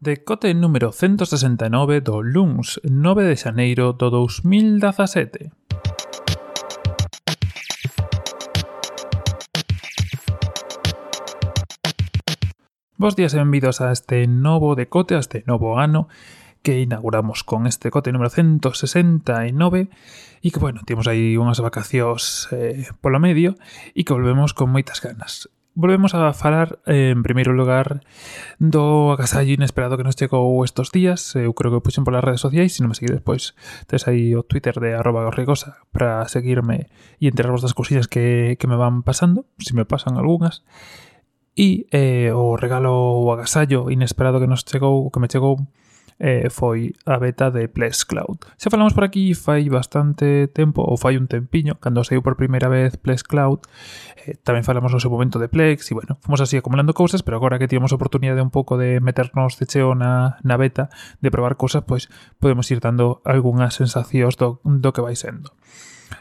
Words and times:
Decote 0.00 0.54
número 0.54 0.92
169 0.92 2.00
do 2.00 2.22
LUNS 2.22 2.78
9 2.86 3.26
de 3.26 3.34
xaneiro 3.34 3.90
do 3.98 4.14
2017. 4.14 5.50
Bos 12.94 13.18
días 13.18 13.34
e 13.34 13.42
benvidos 13.42 13.82
a 13.82 13.90
este 13.90 14.30
novo 14.30 14.78
decote, 14.78 15.18
a 15.18 15.18
este 15.18 15.42
novo 15.50 15.82
ano 15.82 16.06
que 16.62 16.78
inauguramos 16.78 17.42
con 17.42 17.66
este 17.66 17.90
cote 17.90 18.14
número 18.14 18.30
169 18.30 19.90
e 20.46 20.48
que, 20.54 20.62
bueno, 20.62 20.86
temos 20.86 21.10
aí 21.10 21.34
unhas 21.34 21.58
vacacións 21.58 22.46
eh, 22.54 22.86
polo 23.02 23.18
medio 23.18 23.58
e 23.98 24.06
que 24.06 24.14
volvemos 24.14 24.54
con 24.54 24.70
moitas 24.70 25.02
ganas 25.02 25.50
volvemos 25.78 26.12
a 26.12 26.32
falar 26.32 26.80
eh, 26.86 27.14
en 27.14 27.22
primeiro 27.22 27.54
lugar 27.54 28.02
do 28.58 29.14
agasallo 29.14 29.54
inesperado 29.54 29.94
que 29.94 30.02
nos 30.02 30.18
chegou 30.18 30.58
estos 30.66 30.90
días. 30.90 31.38
Eu 31.38 31.54
creo 31.54 31.70
que 31.70 31.78
o 31.78 31.84
puxen 31.86 32.02
polas 32.02 32.26
redes 32.26 32.42
sociais 32.42 32.74
se 32.74 32.82
non 32.82 32.90
me 32.90 32.98
seguides 32.98 33.22
pois 33.22 33.54
tes 33.86 34.10
aí 34.10 34.34
o 34.34 34.42
Twitter 34.42 34.82
de 34.82 34.98
arroba 34.98 35.22
gorrigosa 35.22 35.78
para 35.94 36.26
seguirme 36.26 36.90
e 37.22 37.30
enterarvos 37.30 37.62
das 37.62 37.78
cosillas 37.78 38.10
que, 38.10 38.58
que 38.58 38.66
me 38.66 38.74
van 38.74 39.06
pasando 39.06 39.46
se 39.62 39.70
si 39.70 39.78
me 39.78 39.86
pasan 39.86 40.18
algunhas. 40.18 40.66
E 41.54 41.86
eh, 41.94 42.34
o 42.34 42.58
regalo 42.58 43.22
o 43.22 43.30
agasallo 43.30 43.86
inesperado 43.94 44.42
que 44.42 44.50
nos 44.50 44.66
chegou 44.66 45.14
que 45.14 45.22
me 45.22 45.30
chegou 45.30 45.62
eh, 46.18 46.50
foi 46.50 46.94
a 47.06 47.18
beta 47.18 47.50
de 47.50 47.68
Plex 47.68 48.04
Cloud. 48.04 48.42
Xa 48.58 48.70
falamos 48.70 48.94
por 48.94 49.06
aquí 49.06 49.34
fai 49.34 49.70
bastante 49.70 50.50
tempo, 50.50 50.82
ou 50.82 50.98
fai 50.98 51.16
un 51.16 51.30
tempiño, 51.30 51.78
cando 51.78 52.02
saiu 52.02 52.22
por 52.22 52.34
primeira 52.34 52.66
vez 52.66 52.98
Plex 52.98 53.22
Cloud, 53.22 53.64
eh, 54.26 54.34
tamén 54.42 54.66
falamos 54.66 54.90
no 54.90 54.98
seu 54.98 55.10
momento 55.10 55.38
de 55.38 55.46
Plex, 55.46 55.90
e 55.90 55.94
bueno, 55.94 56.18
fomos 56.20 56.42
así 56.42 56.58
acumulando 56.58 56.92
cousas, 56.92 57.22
pero 57.22 57.38
agora 57.38 57.58
que 57.58 57.70
tivemos 57.70 57.94
a 57.94 57.98
oportunidade 57.98 58.42
un 58.42 58.50
pouco 58.50 58.76
de 58.76 58.98
meternos 58.98 59.56
de 59.56 59.64
cheo 59.70 59.94
na, 59.94 60.42
na 60.42 60.58
beta, 60.58 60.90
de 61.22 61.30
probar 61.30 61.54
cousas, 61.54 61.86
pois 61.86 62.10
podemos 62.42 62.66
ir 62.74 62.82
dando 62.82 63.22
algunhas 63.22 63.78
sensacións 63.78 64.34
do, 64.34 64.58
do 64.62 64.90
que 64.90 65.02
vai 65.02 65.14
sendo. 65.14 65.54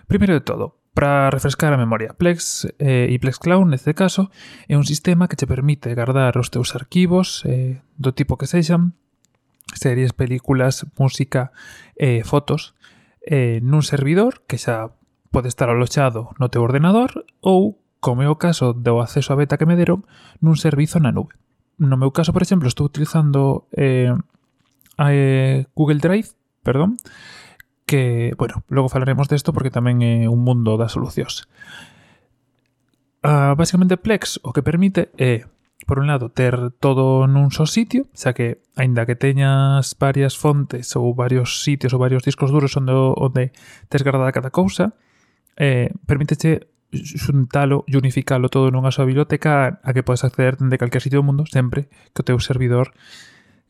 Primeiro 0.06 0.38
de 0.38 0.46
todo, 0.46 0.78
Para 0.98 1.30
refrescar 1.30 1.70
a 1.74 1.78
memoria, 1.78 2.18
Plex 2.18 2.66
eh, 2.82 3.06
e 3.06 3.22
Plex 3.22 3.38
Cloud, 3.38 3.70
neste 3.70 3.94
caso, 3.94 4.34
é 4.66 4.74
un 4.74 4.82
sistema 4.82 5.30
que 5.30 5.38
che 5.38 5.46
permite 5.46 5.94
guardar 5.94 6.42
os 6.42 6.50
teus 6.50 6.74
arquivos 6.74 7.46
eh, 7.46 7.86
do 8.02 8.18
tipo 8.18 8.34
que 8.34 8.50
sexan 8.50 8.98
series, 9.74 10.14
películas, 10.14 10.88
música, 10.98 11.52
eh, 11.96 12.24
fotos, 12.24 12.76
eh, 13.26 13.60
nun 13.60 13.84
servidor 13.84 14.48
que 14.48 14.56
xa 14.56 14.96
pode 15.30 15.52
estar 15.52 15.68
aloxado 15.68 16.32
no 16.40 16.48
teu 16.48 16.64
ordenador 16.64 17.28
ou, 17.44 17.84
como 18.00 18.24
é 18.24 18.30
o 18.32 18.40
caso 18.40 18.72
do 18.72 19.04
acceso 19.04 19.36
a 19.36 19.40
beta 19.40 19.60
que 19.60 19.68
me 19.68 19.76
deron, 19.76 20.08
nun 20.40 20.56
servizo 20.56 21.04
na 21.04 21.12
nube. 21.12 21.36
No 21.78 22.00
meu 22.00 22.10
caso, 22.16 22.32
por 22.32 22.42
exemplo, 22.42 22.72
estou 22.72 22.88
utilizando 22.88 23.68
eh, 23.76 24.16
a, 24.98 25.14
eh, 25.14 25.68
Google 25.76 26.00
Drive, 26.00 26.34
perdón, 26.64 26.98
que, 27.86 28.34
bueno, 28.38 28.64
logo 28.68 28.90
falaremos 28.90 29.28
desto 29.28 29.54
porque 29.54 29.72
tamén 29.72 30.04
é 30.04 30.28
un 30.28 30.44
mundo 30.44 30.76
das 30.80 30.96
solucións. 30.96 31.48
Uh, 33.26 33.58
basicamente 33.60 33.98
Plex 33.98 34.40
o 34.44 34.54
que 34.56 34.64
permite 34.64 35.12
é 35.20 35.44
por 35.88 36.00
un 36.00 36.08
lado, 36.12 36.30
ter 36.30 36.76
todo 36.84 37.26
nun 37.32 37.48
só 37.56 37.64
sitio, 37.64 38.12
xa 38.12 38.36
que, 38.36 38.60
aínda 38.76 39.08
que 39.08 39.16
teñas 39.16 39.96
varias 39.96 40.36
fontes 40.36 40.92
ou 41.00 41.16
varios 41.16 41.64
sitios 41.64 41.96
ou 41.96 42.00
varios 42.04 42.28
discos 42.28 42.52
duros 42.52 42.76
onde, 42.76 42.92
onde 42.92 43.56
tes 43.88 44.04
guardada 44.04 44.36
cada 44.36 44.52
cousa, 44.52 45.00
eh, 45.56 45.96
permítese 46.04 46.68
xuntalo 46.92 47.88
e 47.88 47.96
unificalo 47.96 48.52
todo 48.52 48.68
nunha 48.68 48.92
súa 48.92 49.08
biblioteca 49.08 49.80
a 49.80 49.90
que 49.96 50.04
podes 50.04 50.28
acceder 50.28 50.60
dende 50.60 50.76
calquer 50.76 51.00
sitio 51.00 51.24
do 51.24 51.28
mundo 51.28 51.48
sempre 51.48 51.88
que 52.12 52.20
o 52.20 52.28
teu 52.28 52.36
servidor 52.44 52.92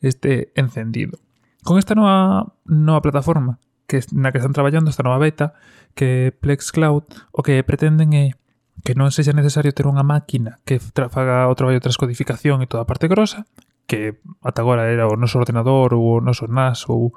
este 0.02 0.50
encendido. 0.58 1.22
Con 1.62 1.78
esta 1.78 1.94
nova, 1.94 2.50
nova 2.66 3.02
plataforma 3.02 3.62
que 3.86 4.02
na 4.10 4.30
que 4.30 4.38
están 4.38 4.52
traballando, 4.52 4.90
esta 4.90 5.06
nova 5.06 5.18
beta, 5.18 5.54
que 5.94 6.34
Plex 6.34 6.70
Cloud, 6.70 7.08
o 7.32 7.40
que 7.46 7.62
pretenden 7.64 8.12
é 8.12 8.36
que 8.84 8.94
non 8.94 9.10
sexa 9.10 9.34
necesario 9.34 9.74
ter 9.74 9.86
unha 9.86 10.06
máquina 10.06 10.62
que 10.62 10.78
faga 10.80 11.50
o 11.50 11.56
traballo 11.58 11.78
de 11.78 11.86
transcodificación 11.86 12.62
e 12.62 12.70
toda 12.70 12.86
a 12.86 12.90
parte 12.90 13.10
grosa, 13.10 13.48
que 13.88 14.20
ata 14.44 14.62
agora 14.62 14.86
era 14.92 15.08
o 15.08 15.16
noso 15.16 15.40
ordenador 15.40 15.96
ou 15.96 16.18
o 16.18 16.22
noso 16.22 16.46
NAS 16.46 16.86
ou 16.86 17.16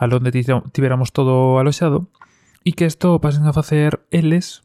a 0.00 0.04
onde 0.06 0.32
tiveramos 0.72 1.12
todo 1.12 1.58
aloxado, 1.58 2.08
e 2.64 2.76
que 2.76 2.84
isto 2.84 3.20
pasen 3.20 3.48
a 3.48 3.56
facer 3.56 4.04
eles 4.12 4.62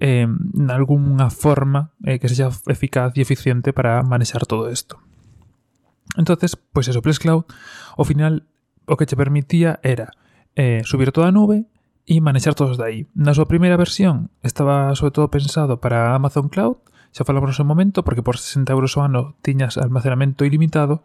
eh, 0.00 0.28
nalgúnha 0.28 1.32
forma 1.32 1.92
eh, 2.04 2.20
que 2.20 2.28
sexa 2.28 2.52
eficaz 2.68 3.16
e 3.16 3.24
eficiente 3.24 3.72
para 3.72 4.02
manexar 4.04 4.44
todo 4.44 4.68
isto. 4.68 5.00
Entonces, 6.16 6.56
pois 6.56 6.86
pues 6.86 6.88
eso, 6.88 7.00
Plex 7.00 7.18
Cloud, 7.18 7.48
ao 7.96 8.04
final, 8.04 8.44
o 8.84 8.96
que 9.00 9.06
che 9.06 9.16
permitía 9.16 9.80
era 9.82 10.12
eh, 10.56 10.82
subir 10.84 11.12
toda 11.12 11.28
a 11.28 11.32
nube, 11.32 11.64
e 12.06 12.18
manexar 12.18 12.54
todos 12.58 12.78
dai. 12.78 13.06
Na 13.14 13.34
súa 13.34 13.46
primeira 13.46 13.78
versión 13.78 14.30
estaba 14.42 14.90
sobre 14.98 15.14
todo 15.14 15.30
pensado 15.30 15.78
para 15.78 16.14
Amazon 16.14 16.50
Cloud, 16.50 16.82
xa 17.14 17.28
falamos 17.28 17.54
no 17.54 17.68
momento, 17.68 18.02
porque 18.02 18.24
por 18.24 18.40
60 18.40 18.72
euros 18.72 18.96
ao 18.98 19.06
ano 19.06 19.38
tiñas 19.44 19.78
almacenamento 19.78 20.42
ilimitado, 20.42 21.04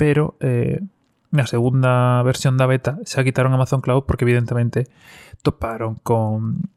pero 0.00 0.40
eh, 0.40 0.80
na 1.32 1.48
segunda 1.48 2.20
versión 2.24 2.56
da 2.56 2.68
beta 2.68 3.00
xa 3.04 3.24
quitaron 3.24 3.52
Amazon 3.56 3.80
Cloud 3.80 4.04
porque 4.04 4.24
evidentemente 4.24 4.88
toparon 5.40 6.00
con 6.00 6.68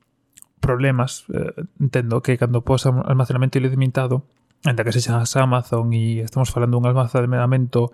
problemas, 0.60 1.28
eh, 1.32 1.54
entendo 1.80 2.20
que 2.26 2.40
cando 2.40 2.66
pos 2.66 2.88
almacenamento 2.88 3.60
ilimitado, 3.60 4.26
anda 4.66 4.84
que 4.84 4.92
sexas 4.92 5.36
Amazon 5.38 5.94
e 5.94 6.26
estamos 6.26 6.50
falando 6.50 6.82
dun 6.82 6.90
almacenamento 6.90 7.94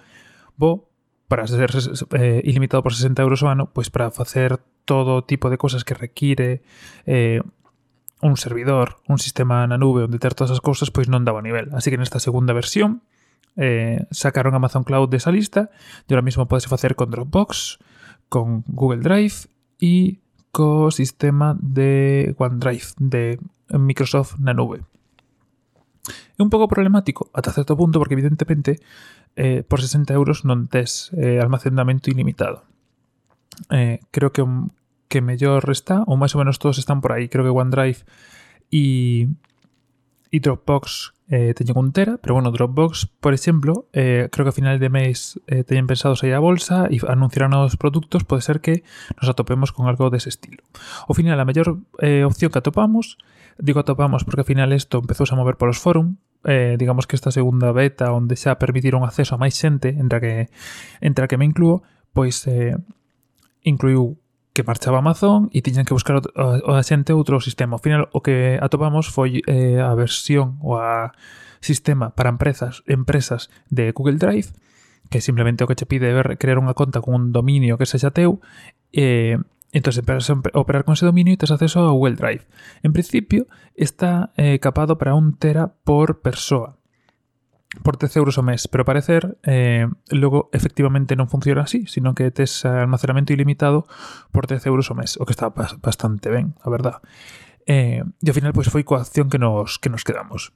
bo, 0.55 0.90
para 1.31 1.47
ser 1.47 1.71
eh, 2.19 2.41
ilimitado 2.43 2.83
por 2.83 2.93
60 2.93 3.21
euros 3.23 3.39
o 3.39 3.47
ano, 3.47 3.71
pois 3.71 3.87
para 3.87 4.11
facer 4.11 4.59
todo 4.83 5.23
tipo 5.23 5.47
de 5.47 5.55
cosas 5.55 5.87
que 5.87 5.95
require 5.95 6.59
eh, 7.07 7.39
un 8.19 8.35
servidor, 8.35 8.99
un 9.07 9.15
sistema 9.15 9.63
na 9.63 9.79
nube 9.79 10.03
onde 10.03 10.19
ter 10.19 10.35
todas 10.35 10.51
as 10.51 10.59
cousas, 10.59 10.91
pois 10.91 11.07
non 11.07 11.23
daba 11.23 11.39
nivel. 11.39 11.71
Así 11.71 11.87
que 11.87 11.95
nesta 11.95 12.19
segunda 12.19 12.51
versión 12.51 12.99
eh, 13.55 14.03
sacaron 14.11 14.59
Amazon 14.59 14.83
Cloud 14.83 15.07
desa 15.07 15.31
lista 15.31 15.71
e 16.03 16.11
ahora 16.11 16.27
mismo 16.27 16.51
podes 16.51 16.67
facer 16.67 16.99
con 16.99 17.07
Dropbox, 17.07 17.79
con 18.27 18.67
Google 18.67 18.99
Drive 18.99 19.47
e 19.79 20.19
co 20.51 20.91
sistema 20.91 21.55
de 21.63 22.35
OneDrive 22.35 22.91
de 22.99 23.39
Microsoft 23.71 24.35
na 24.43 24.51
nube. 24.51 24.83
Un 26.35 26.51
pouco 26.51 26.67
problemático 26.67 27.31
ata 27.31 27.55
certo 27.55 27.79
punto 27.79 28.03
porque 28.03 28.19
evidentemente 28.19 28.83
eh, 29.35 29.63
por 29.63 29.81
60 29.81 30.13
euros 30.13 30.43
non 30.43 30.67
tes 30.67 31.09
eh, 31.15 31.39
almacenamento 31.39 32.09
ilimitado. 32.11 32.63
Eh, 33.69 33.99
creo 34.11 34.31
que 34.31 34.41
o 34.41 34.71
que 35.11 35.19
mellor 35.19 35.67
está, 35.69 36.07
ou 36.07 36.15
máis 36.15 36.31
ou 36.33 36.39
menos 36.39 36.55
todos 36.55 36.79
están 36.79 37.03
por 37.03 37.11
aí. 37.11 37.27
Creo 37.27 37.43
que 37.43 37.51
OneDrive 37.51 38.07
e, 38.71 39.27
e 40.31 40.37
Dropbox 40.39 41.11
eh, 41.27 41.51
teñen 41.51 41.75
un 41.75 41.91
tera, 41.91 42.15
pero 42.15 42.39
bueno, 42.39 42.55
Dropbox, 42.55 43.11
por 43.19 43.35
exemplo, 43.35 43.91
eh, 43.91 44.31
creo 44.31 44.47
que 44.47 44.55
a 44.55 44.57
final 44.57 44.79
de 44.79 44.87
mes 44.87 45.35
eh, 45.51 45.67
teñen 45.67 45.85
pensado 45.85 46.15
sair 46.15 46.31
a 46.31 46.39
bolsa 46.39 46.87
e 46.87 47.03
anunciarán 47.03 47.51
novos 47.51 47.75
produtos, 47.75 48.23
pode 48.23 48.39
ser 48.39 48.63
que 48.63 48.87
nos 49.19 49.27
atopemos 49.27 49.75
con 49.75 49.91
algo 49.91 50.07
dese 50.07 50.31
estilo. 50.31 50.63
Ao 51.03 51.11
final, 51.11 51.35
a 51.35 51.43
mellor 51.43 51.83
eh, 51.99 52.23
opción 52.23 52.47
que 52.47 52.63
atopamos, 52.63 53.19
digo 53.59 53.83
atopamos 53.83 54.23
porque 54.23 54.47
ao 54.47 54.49
final 54.49 54.71
isto 54.71 55.03
empezou 55.03 55.27
a 55.27 55.35
mover 55.35 55.59
polos 55.59 55.75
fórum, 55.83 56.15
eh, 56.45 56.75
digamos 56.77 57.07
que 57.07 57.15
esta 57.15 57.31
segunda 57.31 57.71
beta 57.71 58.11
onde 58.11 58.35
xa 58.35 58.57
permitiron 58.57 59.03
acceso 59.03 59.35
a 59.35 59.41
máis 59.41 59.53
xente, 59.53 59.93
entre 59.97 60.17
a 60.17 60.21
que, 60.21 60.35
entre 61.01 61.25
a 61.25 61.27
que 61.29 61.37
me 61.37 61.45
incluo, 61.45 61.85
pois 62.13 62.45
eh, 62.47 62.77
incluiu 63.63 64.17
que 64.53 64.63
marchaba 64.63 64.99
Amazon 64.99 65.47
e 65.55 65.63
tiñan 65.63 65.87
que 65.87 65.95
buscar 65.95 66.19
o 66.19 66.73
a 66.75 66.83
xente 66.83 67.15
outro 67.15 67.39
sistema. 67.39 67.79
Ao 67.79 67.83
final, 67.83 68.11
o 68.11 68.19
que 68.19 68.59
atopamos 68.59 69.07
foi 69.07 69.39
eh, 69.47 69.79
a 69.79 69.95
versión 69.95 70.59
ou 70.59 70.75
a 70.75 71.15
sistema 71.63 72.11
para 72.11 72.33
empresas 72.33 72.83
empresas 72.89 73.47
de 73.69 73.95
Google 73.95 74.19
Drive, 74.19 74.51
que 75.07 75.21
simplemente 75.21 75.63
o 75.63 75.69
que 75.69 75.77
che 75.77 75.87
pide 75.87 76.11
é 76.11 76.35
crear 76.35 76.59
unha 76.59 76.75
conta 76.75 76.99
con 76.99 77.15
un 77.15 77.23
dominio 77.31 77.79
que 77.79 77.87
sexa 77.87 78.11
teu, 78.11 78.43
eh, 78.91 79.39
entonces 79.71 80.03
a 80.07 80.59
operar 80.59 80.83
con 80.83 80.93
ese 80.93 81.05
dominio 81.05 81.33
e 81.33 81.39
tes 81.39 81.51
acceso 81.51 81.83
a 81.87 81.95
Google 81.95 82.19
Drive. 82.19 82.43
En 82.83 82.91
principio, 82.91 83.47
está 83.75 84.35
eh, 84.35 84.59
capado 84.59 84.97
para 84.99 85.15
un 85.15 85.35
tera 85.39 85.75
por 85.83 86.21
persoa 86.21 86.81
por 87.83 87.97
10 87.97 88.17
euros 88.17 88.37
o 88.37 88.43
mes, 88.43 88.67
pero 88.67 88.83
parecer 88.83 89.39
eh, 89.43 89.87
logo 90.11 90.51
efectivamente 90.51 91.15
non 91.15 91.31
funciona 91.31 91.63
así, 91.63 91.87
sino 91.87 92.11
que 92.11 92.27
tes 92.27 92.67
almacenamento 92.67 93.31
ilimitado 93.31 93.87
por 94.35 94.43
10 94.47 94.67
euros 94.67 94.91
o 94.91 94.95
mes, 94.95 95.15
o 95.15 95.23
que 95.23 95.31
está 95.31 95.47
bastante 95.79 96.27
ben, 96.27 96.51
a 96.59 96.67
verdad. 96.67 96.99
Eh, 97.63 98.03
e 98.03 98.27
ao 98.27 98.35
final 98.35 98.51
pois 98.51 98.67
foi 98.67 98.83
coa 98.83 98.99
acción 98.99 99.31
que 99.31 99.39
nos, 99.39 99.79
que 99.79 99.87
nos 99.87 100.03
quedamos. 100.03 100.51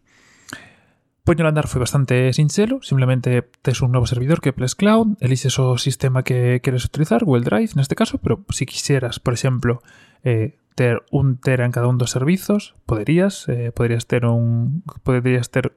Puño 1.26 1.42
al 1.42 1.48
andar 1.48 1.68
fue 1.68 1.80
bastante 1.80 2.32
sincero, 2.34 2.80
simplemente 2.84 3.50
es 3.64 3.82
un 3.82 3.92
nuevo 3.92 4.06
servidor 4.06 4.42
que 4.42 4.54
es 4.56 4.76
Cloud, 4.76 5.18
eliges 5.20 5.58
el 5.58 5.80
sistema 5.80 6.22
que 6.22 6.62
quieres 6.64 6.86
utilizar, 6.86 7.26
Google 7.26 7.44
Drive 7.44 7.72
en 7.74 7.80
este 7.80 7.96
caso, 7.96 8.20
pero 8.20 8.46
si 8.50 8.68
quisieras, 8.68 9.20
por 9.20 9.34
ejemplo, 9.34 9.82
eh, 10.24 10.60
tener 10.76 11.04
un 11.10 11.38
tera 11.38 11.66
en 11.66 11.72
cada 11.72 11.88
uno 11.88 11.98
de 11.98 12.04
los 12.04 12.12
servicios, 12.12 12.76
poderías, 12.86 13.50
eh, 13.50 13.72
podrías 13.72 14.06
tener 14.06 14.28
un 14.28 14.84
podrías 15.02 15.50
ter 15.50 15.76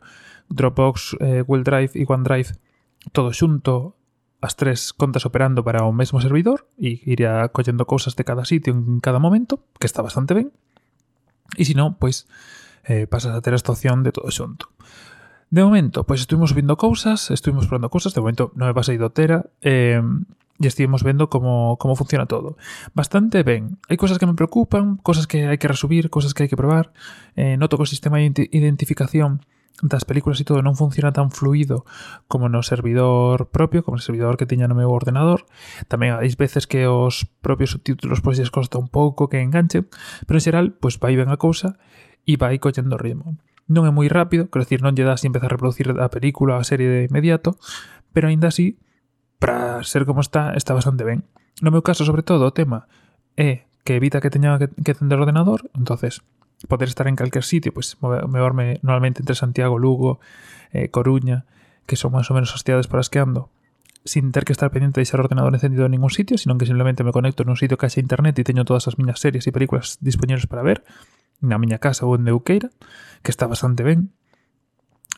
Dropbox, 0.50 1.16
eh, 1.20 1.42
Google 1.46 1.64
Drive 1.64 1.90
y 1.94 2.04
OneDrive 2.06 2.50
todo 3.12 3.30
junto 3.32 3.96
las 4.42 4.54
tres 4.54 4.92
contas 4.92 5.24
operando 5.24 5.64
para 5.64 5.82
un 5.84 5.96
mismo 5.96 6.20
servidor 6.20 6.68
y 6.76 7.10
iría 7.10 7.48
cogiendo 7.48 7.86
cosas 7.86 8.16
de 8.16 8.24
cada 8.24 8.44
sitio 8.44 8.74
en 8.74 9.00
cada 9.00 9.18
momento, 9.18 9.64
que 9.80 9.86
está 9.86 10.02
bastante 10.02 10.34
bien. 10.34 10.52
Y 11.56 11.64
si 11.64 11.74
no, 11.74 11.96
pues 11.98 12.28
eh, 12.84 13.06
pasas 13.06 13.34
a 13.34 13.40
tener 13.40 13.56
esta 13.56 13.72
opción 13.72 14.02
de 14.02 14.12
todo 14.12 14.28
junto. 14.36 14.68
De 15.48 15.64
momento, 15.64 16.04
pois 16.04 16.20
estuvimos 16.20 16.52
vindo 16.52 16.76
cousas, 16.76 17.30
estuvimos 17.32 17.64
probando 17.66 17.88
cousas, 17.88 18.12
de 18.12 18.20
momento 18.20 18.52
non 18.52 18.68
me 18.68 18.76
pasei 18.76 19.00
do 19.00 19.08
Tera, 19.08 19.48
eh, 19.64 19.96
e 20.60 20.66
estivemos 20.66 21.06
vendo 21.06 21.30
como, 21.30 21.80
como 21.80 21.96
funciona 21.96 22.26
todo. 22.26 22.60
Bastante 22.92 23.40
ben. 23.46 23.80
Hai 23.88 23.96
cosas 23.96 24.20
que 24.20 24.28
me 24.28 24.36
preocupan, 24.36 25.00
cosas 25.00 25.24
que 25.24 25.48
hai 25.48 25.56
que 25.56 25.70
resubir, 25.70 26.12
cosas 26.12 26.34
que 26.36 26.44
hai 26.44 26.50
que 26.50 26.58
probar. 26.58 26.92
Eh, 27.38 27.56
noto 27.56 27.78
que 27.78 27.86
o 27.86 27.88
sistema 27.88 28.20
de 28.20 28.44
identificación 28.52 29.40
das 29.80 30.02
películas 30.02 30.42
e 30.42 30.44
todo 30.44 30.58
non 30.60 30.74
funciona 30.74 31.14
tan 31.14 31.30
fluido 31.30 31.86
como 32.26 32.50
no 32.50 32.66
servidor 32.66 33.54
propio, 33.54 33.86
como 33.86 33.96
no 33.96 34.02
servidor 34.02 34.34
que 34.34 34.50
tiña 34.50 34.66
no 34.66 34.74
meu 34.74 34.90
ordenador. 34.90 35.46
Tamén 35.86 36.18
hai 36.18 36.28
veces 36.34 36.66
que 36.66 36.90
os 36.90 37.24
propios 37.40 37.72
subtítulos 37.78 38.18
pois 38.18 38.36
lles 38.36 38.50
costa 38.50 38.76
un 38.76 38.90
pouco 38.90 39.30
que 39.30 39.38
enganche, 39.38 39.86
pero 40.26 40.36
en 40.36 40.44
xeral 40.44 40.66
pois 40.76 40.98
vai 40.98 41.14
ben 41.14 41.30
a 41.30 41.38
cousa 41.38 41.78
e 42.26 42.34
vai 42.34 42.58
collendo 42.58 42.98
ritmo 42.98 43.38
non 43.68 43.84
é 43.84 43.92
moi 43.92 44.08
rápido, 44.08 44.48
quero 44.48 44.64
dicir, 44.64 44.80
non 44.80 44.96
lle 44.96 45.04
das 45.04 45.22
e 45.22 45.28
empezar 45.28 45.52
a 45.52 45.54
reproducir 45.54 45.92
a 45.92 46.08
película 46.08 46.56
ou 46.56 46.60
a 46.60 46.66
serie 46.66 46.88
de 46.88 47.00
inmediato, 47.06 47.60
pero 48.16 48.32
aínda 48.32 48.48
así, 48.48 48.80
para 49.38 49.84
ser 49.84 50.08
como 50.08 50.24
está, 50.24 50.56
está 50.56 50.72
bastante 50.74 51.04
ben. 51.04 51.28
No 51.60 51.70
meu 51.70 51.84
caso, 51.84 52.02
sobre 52.08 52.24
todo, 52.24 52.48
o 52.48 52.56
tema 52.56 52.88
é 53.36 53.68
que 53.84 54.00
evita 54.00 54.24
que 54.24 54.32
teña 54.32 54.58
que, 54.58 54.72
que 54.72 54.96
tender 54.96 55.20
o 55.20 55.22
ordenador, 55.22 55.68
entonces 55.76 56.24
poder 56.66 56.88
estar 56.88 57.06
en 57.06 57.14
calquer 57.14 57.44
sitio, 57.44 57.70
pois 57.70 57.94
pues, 57.94 58.26
moverme 58.26 58.80
normalmente 58.82 59.22
entre 59.22 59.36
Santiago, 59.36 59.78
Lugo, 59.78 60.18
eh, 60.72 60.90
Coruña, 60.90 61.46
que 61.86 61.94
son 61.94 62.10
máis 62.10 62.26
ou 62.32 62.34
menos 62.34 62.50
as 62.50 62.64
cidades 62.66 62.90
para 62.90 63.04
as 63.04 63.12
que 63.12 63.22
ando, 63.22 63.52
sin 64.02 64.32
ter 64.32 64.42
que 64.42 64.52
estar 64.56 64.72
pendiente 64.72 64.98
de 64.98 65.06
deixar 65.06 65.20
o 65.20 65.24
ordenador 65.28 65.54
encendido 65.54 65.86
en 65.86 65.92
ningún 65.94 66.10
sitio, 66.10 66.36
sino 66.36 66.58
que 66.58 66.66
simplemente 66.66 67.04
me 67.04 67.12
conecto 67.12 67.44
en 67.44 67.52
un 67.52 67.58
sitio 67.60 67.78
que 67.78 67.86
haxe 67.86 68.02
internet 68.02 68.34
e 68.40 68.44
teño 68.44 68.66
todas 68.66 68.90
as 68.90 68.98
miñas 68.98 69.22
series 69.22 69.46
e 69.46 69.54
películas 69.54 70.00
disponibles 70.02 70.50
para 70.50 70.66
ver, 70.66 70.82
na 71.40 71.58
miña 71.58 71.78
casa 71.78 72.06
ou 72.06 72.14
onde 72.14 72.30
eu 72.30 72.42
queira, 72.42 72.70
que 73.22 73.30
está 73.30 73.46
bastante 73.46 73.82
ben. 73.82 74.10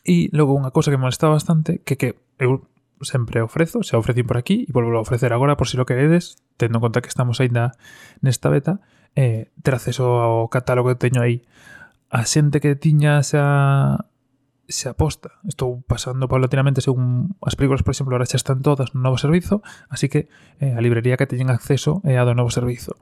E 0.04 0.32
logo 0.32 0.56
unha 0.56 0.72
cosa 0.72 0.88
que 0.88 0.96
me 0.96 1.04
molesta 1.04 1.28
bastante, 1.28 1.84
que 1.84 1.96
que 1.96 2.16
eu 2.40 2.64
sempre 3.00 3.40
ofrezo, 3.40 3.82
se 3.82 3.96
ofrecín 3.96 4.26
por 4.28 4.36
aquí 4.36 4.68
e 4.68 4.72
volvo 4.72 4.96
a 4.96 5.04
ofrecer 5.04 5.32
agora 5.32 5.56
por 5.56 5.68
si 5.68 5.76
lo 5.76 5.88
queredes, 5.88 6.36
tendo 6.56 6.78
en 6.78 6.84
conta 6.84 7.00
que 7.00 7.08
estamos 7.08 7.40
aínda 7.40 7.76
nesta 8.20 8.52
beta, 8.52 8.80
eh, 9.16 9.48
ter 9.64 9.74
acceso 9.74 10.20
ao 10.20 10.48
catálogo 10.52 10.92
que 10.92 11.00
teño 11.00 11.24
aí. 11.24 11.44
A 12.10 12.26
xente 12.26 12.60
que 12.60 12.76
tiña 12.76 13.22
xa 13.22 14.10
se 14.70 14.88
aposta. 14.88 15.40
Estou 15.48 15.82
pasando 15.86 16.28
paulatinamente 16.30 16.80
según 16.80 17.34
as 17.42 17.58
películas, 17.58 17.82
por 17.82 17.92
exemplo, 17.92 18.14
ahora 18.14 18.28
xa 18.28 18.38
están 18.38 18.62
todas 18.62 18.94
no 18.94 19.02
novo 19.02 19.18
servizo, 19.18 19.62
así 19.90 20.08
que 20.08 20.30
eh, 20.62 20.76
a 20.76 20.80
librería 20.80 21.18
que 21.18 21.26
teñen 21.26 21.50
acceso 21.50 22.00
é 22.06 22.16
a 22.16 22.24
do 22.24 22.36
novo 22.36 22.54
servizo. 22.54 22.96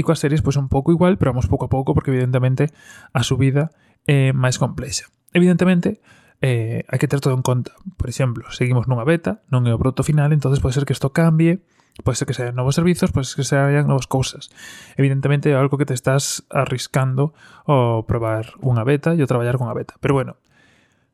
E 0.00 0.02
coas 0.02 0.16
series 0.16 0.40
pois 0.40 0.56
un 0.56 0.72
pouco 0.72 0.96
igual, 0.96 1.20
pero 1.20 1.36
vamos 1.36 1.44
pouco 1.44 1.68
a 1.68 1.70
pouco 1.70 1.92
porque 1.92 2.08
evidentemente 2.08 2.72
a 3.12 3.20
subida 3.20 3.68
é 4.08 4.28
eh, 4.28 4.32
máis 4.32 4.56
complexa. 4.56 5.12
Evidentemente, 5.36 6.00
eh, 6.40 6.88
hai 6.88 6.96
que 6.96 7.04
ter 7.04 7.20
todo 7.20 7.36
en 7.36 7.44
conta. 7.44 7.76
Por 8.00 8.08
exemplo, 8.08 8.48
seguimos 8.48 8.88
nunha 8.88 9.04
beta, 9.04 9.44
non 9.52 9.68
é 9.68 9.76
o 9.76 9.80
produto 9.80 10.00
final, 10.00 10.32
entonces 10.32 10.64
pode 10.64 10.72
ser 10.72 10.88
que 10.88 10.96
isto 10.96 11.12
cambie, 11.12 11.60
pode 12.00 12.16
ser 12.16 12.24
que 12.24 12.32
sean 12.32 12.56
novos 12.56 12.80
servizos, 12.80 13.12
pode 13.12 13.28
ser 13.28 13.36
que 13.36 13.44
sean 13.44 13.84
novas 13.84 14.08
cousas. 14.08 14.48
Evidentemente 14.96 15.52
é 15.52 15.56
algo 15.60 15.76
que 15.76 15.84
te 15.84 15.92
estás 15.92 16.48
arriscando 16.48 17.36
ao 17.68 18.08
probar 18.08 18.56
unha 18.64 18.88
beta 18.88 19.12
e 19.12 19.20
o 19.20 19.28
traballar 19.28 19.60
con 19.60 19.68
a 19.68 19.76
beta. 19.76 20.00
Pero 20.00 20.16
bueno, 20.16 20.40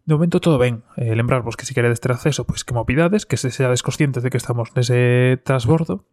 de 0.07 0.15
momento 0.15 0.39
todo 0.39 0.63
ben. 0.63 0.87
Eh, 0.95 1.19
lembrarvos 1.19 1.59
que 1.59 1.67
se 1.67 1.75
si 1.75 1.75
queredes 1.75 1.99
ter 1.99 2.15
acceso, 2.15 2.47
pois 2.47 2.63
que 2.63 2.71
mo 2.71 2.87
pidades, 2.87 3.27
que 3.27 3.35
se 3.35 3.51
seades 3.51 3.83
conscientes 3.83 4.23
de 4.23 4.31
que 4.31 4.39
estamos 4.39 4.71
nese 4.79 5.43
transbordo 5.43 6.07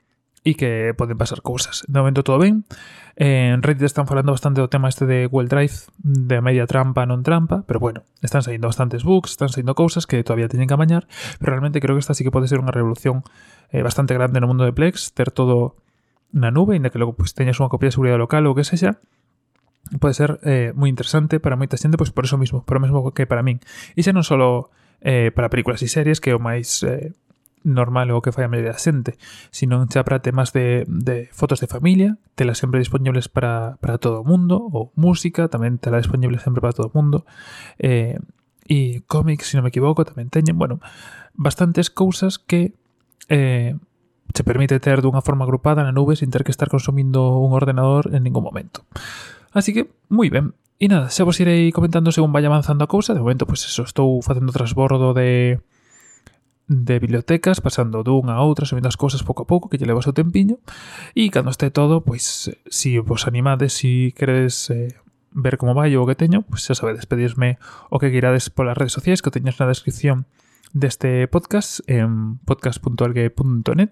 e 0.43 0.59
que 0.59 0.91
poden 0.99 1.15
pasar 1.15 1.39
cousas. 1.39 1.87
De 1.87 1.99
momento 1.99 2.23
todo 2.23 2.43
ben. 2.43 2.67
En 3.15 3.63
Reddit 3.63 3.87
están 3.87 4.07
falando 4.07 4.33
bastante 4.35 4.59
do 4.59 4.67
tema 4.67 4.89
este 4.89 5.05
de 5.05 5.27
Google 5.27 5.47
Drive, 5.47 5.87
de 6.03 6.41
media 6.43 6.67
trampa, 6.67 7.07
non 7.07 7.23
trampa, 7.23 7.63
pero 7.63 7.79
bueno, 7.79 8.03
están 8.19 8.43
saindo 8.43 8.67
bastantes 8.67 9.05
bugs, 9.05 9.37
están 9.37 9.53
saindo 9.53 9.77
cousas 9.77 10.09
que 10.09 10.19
todavía 10.25 10.49
teñen 10.49 10.67
que 10.67 10.75
amañar, 10.75 11.07
pero 11.37 11.55
realmente 11.55 11.79
creo 11.79 11.95
que 11.95 12.03
esta 12.03 12.17
sí 12.17 12.25
que 12.25 12.33
pode 12.33 12.49
ser 12.49 12.59
unha 12.59 12.73
revolución 12.73 13.23
eh, 13.71 13.85
bastante 13.85 14.17
grande 14.17 14.41
no 14.41 14.49
mundo 14.49 14.65
de 14.65 14.73
Plex, 14.73 15.13
ter 15.13 15.29
todo 15.29 15.77
na 16.33 16.49
nube, 16.49 16.73
inda 16.73 16.89
que 16.89 16.97
logo 16.97 17.13
pues, 17.13 17.37
teñas 17.37 17.61
unha 17.61 17.69
copia 17.69 17.93
de 17.93 17.95
seguridade 17.95 18.19
local 18.19 18.43
ou 18.49 18.57
que 18.57 18.65
sexa, 18.65 18.97
pode 20.01 20.17
ser 20.17 20.41
eh, 20.41 20.73
moi 20.73 20.89
interesante 20.89 21.37
para 21.37 21.53
moita 21.53 21.77
xente, 21.77 22.01
pois 22.01 22.09
por 22.09 22.25
eso 22.25 22.41
mismo, 22.41 22.65
por 22.65 22.75
o 22.77 22.83
mesmo 22.83 23.05
que 23.13 23.29
para 23.29 23.45
min. 23.45 23.61
E 23.93 24.01
xa 24.01 24.09
non 24.09 24.25
só 24.25 24.35
eh, 25.05 25.29
para 25.35 25.53
películas 25.53 25.85
e 25.85 25.87
series, 25.87 26.17
que 26.17 26.31
é 26.31 26.35
o 26.35 26.41
máis... 26.41 26.81
Eh, 26.81 27.13
normal 27.63 28.11
o 28.11 28.21
que 28.21 28.31
fai 28.35 28.45
a 28.45 28.51
maioría 28.51 28.75
da 28.75 28.79
xente, 28.79 29.17
sino 29.49 29.83
xa 29.87 30.03
para 30.03 30.21
temas 30.21 30.51
de, 30.51 30.85
de 30.87 31.27
fotos 31.31 31.59
de 31.63 31.67
familia, 31.67 32.19
telas 32.35 32.59
sempre 32.59 32.79
disponibles 32.79 33.27
para, 33.27 33.79
para 33.79 33.97
todo 33.97 34.21
o 34.21 34.27
mundo, 34.27 34.59
ou 34.59 34.91
música, 34.95 35.47
tamén 35.47 35.79
tela 35.79 35.99
disponible 35.99 36.39
sempre 36.39 36.61
para 36.61 36.75
todo 36.75 36.91
o 36.91 36.95
mundo, 36.95 37.25
eh, 37.79 38.19
e 38.67 39.03
cómics, 39.07 39.51
se 39.51 39.59
non 39.59 39.67
me 39.67 39.71
equivoco, 39.71 40.07
tamén 40.07 40.31
teñen, 40.31 40.55
bueno, 40.55 40.79
bastantes 41.35 41.91
cousas 41.91 42.39
que 42.39 42.75
eh, 43.27 43.75
se 44.33 44.43
permite 44.43 44.79
ter 44.79 45.01
dunha 45.01 45.21
forma 45.21 45.45
agrupada 45.45 45.83
na 45.83 45.91
nube 45.91 46.15
sin 46.15 46.31
ter 46.31 46.47
que 46.47 46.53
estar 46.53 46.71
consumindo 46.71 47.37
un 47.37 47.53
ordenador 47.53 48.09
en 48.15 48.23
ningún 48.23 48.43
momento. 48.43 48.87
Así 49.51 49.73
que, 49.73 49.91
moi 50.09 50.31
ben. 50.31 50.57
E 50.81 50.89
nada, 50.89 51.07
xa 51.13 51.23
vos 51.23 51.37
irei 51.39 51.69
comentando 51.71 52.11
según 52.11 52.33
vaya 52.33 52.49
avanzando 52.49 52.83
a 52.83 52.91
cousa. 52.91 53.13
De 53.13 53.21
momento, 53.21 53.45
pues 53.45 53.63
eso, 53.63 53.85
estou 53.85 54.19
facendo 54.25 54.51
trasbordo 54.51 55.13
de, 55.13 55.61
de 56.67 56.99
bibliotecas, 56.99 57.59
pasando 57.59 58.03
dunha 58.03 58.39
a 58.39 58.43
outra, 58.43 58.63
subindo 58.65 58.87
as 58.87 58.95
cousas 58.95 59.21
pouco 59.21 59.43
a 59.43 59.47
pouco, 59.47 59.67
que 59.67 59.75
lle 59.77 59.87
leva 59.87 59.99
o 59.99 60.05
seu 60.05 60.15
tempiño, 60.15 60.59
e 61.13 61.27
cando 61.29 61.51
este 61.51 61.69
todo, 61.69 62.01
pois, 62.01 62.23
se 62.23 62.57
si 62.71 62.99
vos 62.99 63.27
animades, 63.27 63.75
si 63.75 64.15
queredes 64.15 64.71
eh, 64.71 64.95
ver 65.35 65.57
como 65.57 65.75
vai 65.75 65.91
o 65.97 66.07
que 66.07 66.15
teño, 66.15 66.47
pois 66.47 66.63
xa 66.63 66.77
sabedes, 66.77 67.09
pedirme 67.09 67.59
o 67.91 67.99
que 67.99 68.13
queirades 68.13 68.47
polas 68.47 68.77
redes 68.77 68.95
sociais 68.95 69.19
que 69.19 69.29
o 69.29 69.35
na 69.35 69.67
descripción 69.67 70.25
deste 70.73 71.27
podcast 71.27 71.83
en 71.85 72.39
podcast.algue.net. 72.47 73.91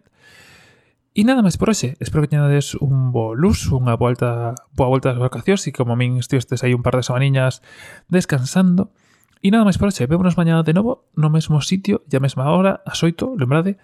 E 1.11 1.27
nada 1.27 1.43
máis 1.43 1.59
por 1.59 1.67
hoxe. 1.67 1.99
Espero 1.99 2.23
que 2.23 2.31
teñades 2.31 2.71
un 2.79 3.11
bo 3.11 3.35
luz, 3.35 3.67
unha 3.67 3.99
volta, 3.99 4.55
boa 4.71 4.87
volta 4.87 5.11
das 5.11 5.19
vacacións 5.19 5.67
e 5.67 5.75
como 5.75 5.91
a 5.91 5.99
min 5.99 6.15
estivestes 6.23 6.63
aí 6.63 6.71
un 6.71 6.87
par 6.87 6.95
de 6.95 7.03
semaniñas 7.03 7.59
descansando, 8.07 8.95
E 9.41 9.49
nada 9.49 9.65
máis 9.65 9.81
por 9.81 9.89
hoxe. 9.89 10.05
Vémonos 10.05 10.37
mañá 10.37 10.61
de 10.61 10.73
novo 10.77 11.09
no 11.17 11.33
mesmo 11.33 11.57
sitio 11.65 12.05
e 12.05 12.13
a 12.13 12.21
mesma 12.21 12.45
hora, 12.53 12.85
a 12.85 12.93
8, 12.93 13.33
lembrade. 13.41 13.81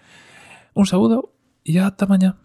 Un 0.78 0.86
saúdo 0.86 1.34
e 1.66 1.82
ata 1.82 2.06
mañá. 2.06 2.38